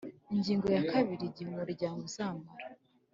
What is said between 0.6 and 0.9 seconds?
ya